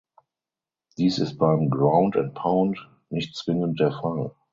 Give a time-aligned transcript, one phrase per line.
[0.97, 4.31] Dies ist beim Ground and Pound nicht zwingend der Fall.